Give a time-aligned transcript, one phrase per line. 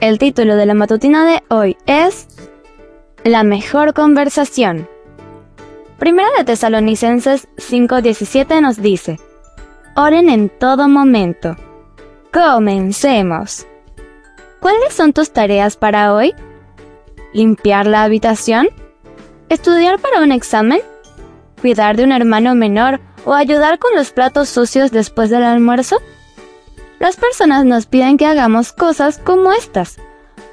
[0.00, 2.28] El título de la matutina de hoy es
[3.24, 4.86] La mejor conversación.
[5.98, 9.18] Primera de Tesalonicenses 5:17 nos dice,
[9.96, 11.56] Oren en todo momento.
[12.30, 13.66] Comencemos.
[14.60, 16.34] ¿Cuáles son tus tareas para hoy?
[17.32, 18.68] ¿Limpiar la habitación?
[19.48, 20.82] ¿Estudiar para un examen?
[21.62, 25.96] ¿Cuidar de un hermano menor o ayudar con los platos sucios después del almuerzo?
[26.98, 29.96] Las personas nos piden que hagamos cosas como estas,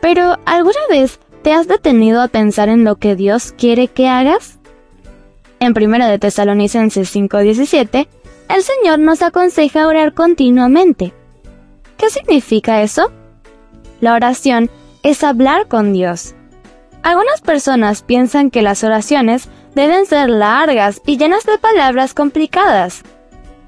[0.01, 4.59] pero ¿alguna vez te has detenido a pensar en lo que Dios quiere que hagas?
[5.59, 8.07] En 1 de Tesalonicenses 5:17,
[8.49, 11.13] el Señor nos aconseja orar continuamente.
[11.97, 13.11] ¿Qué significa eso?
[14.01, 14.69] La oración
[15.03, 16.35] es hablar con Dios.
[17.03, 23.03] Algunas personas piensan que las oraciones deben ser largas y llenas de palabras complicadas.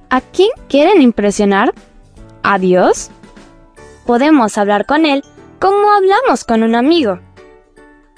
[0.09, 1.73] ¿A quién quieren impresionar?
[2.47, 3.09] ¿A Dios?
[4.05, 5.23] Podemos hablar con Él
[5.57, 7.19] como hablamos con un amigo.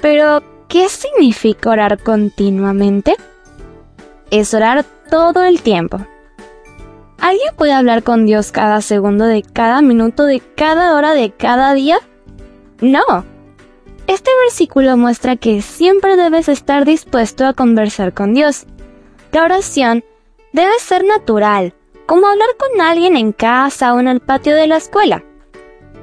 [0.01, 3.15] Pero, ¿qué significa orar continuamente?
[4.29, 6.05] Es orar todo el tiempo.
[7.19, 11.73] ¿Alguien puede hablar con Dios cada segundo de cada minuto de cada hora de cada
[11.73, 11.99] día?
[12.81, 13.23] No.
[14.07, 18.65] Este versículo muestra que siempre debes estar dispuesto a conversar con Dios.
[19.31, 20.03] La oración
[20.51, 21.73] debe ser natural,
[22.07, 25.23] como hablar con alguien en casa o en el patio de la escuela.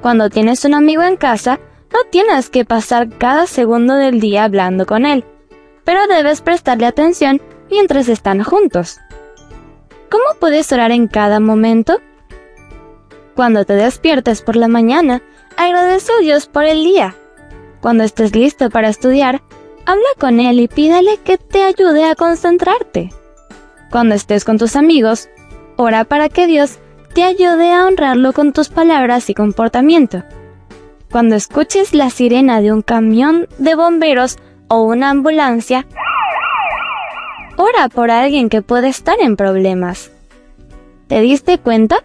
[0.03, 1.59] Cuando tienes un amigo en casa,
[1.93, 5.25] no tienes que pasar cada segundo del día hablando con él,
[5.85, 8.99] pero debes prestarle atención mientras están juntos.
[10.11, 12.01] ¿Cómo puedes orar en cada momento?
[13.35, 15.23] Cuando te despiertes por la mañana,
[15.57, 17.17] agradece a Dios por el día.
[17.81, 19.43] Cuando estés listo para estudiar,
[19.87, 23.11] habla con Él y pídele que te ayude a concentrarte.
[23.91, 25.29] Cuando estés con tus amigos,
[25.77, 26.79] ora para que Dios
[27.15, 30.23] te ayude a honrarlo con tus palabras y comportamiento.
[31.11, 34.37] Cuando escuches la sirena de un camión de bomberos
[34.69, 35.87] o una ambulancia,
[37.57, 40.11] ora por alguien que puede estar en problemas.
[41.07, 42.03] ¿Te diste cuenta?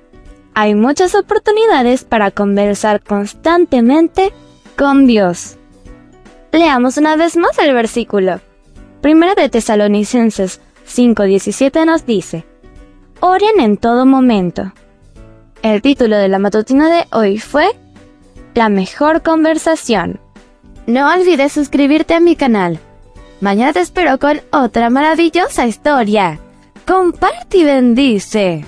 [0.54, 4.32] Hay muchas oportunidades para conversar constantemente
[4.78, 5.58] con Dios.
[6.52, 8.42] Leamos una vez más el versículo.
[9.02, 12.46] Primera de Tesalonicenses 5:17 nos dice,
[13.22, 14.72] Oren en todo momento.
[15.62, 17.68] El título de la matutina de hoy fue
[18.54, 20.22] La mejor conversación.
[20.88, 22.80] No olvides suscribirte a mi canal.
[23.42, 26.40] Mañana te espero con otra maravillosa historia.
[26.88, 28.66] Comparte y bendice.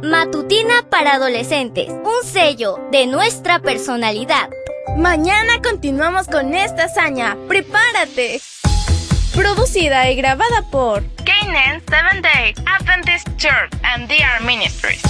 [0.00, 4.48] Matutina para adolescentes, un sello de nuestra personalidad.
[4.96, 7.36] Mañana continuamos con esta hazaña.
[7.48, 8.40] ¡Prepárate!
[9.34, 15.09] Producida y grabada por Canaan Seventh Day Adventist Church and DR Ministries.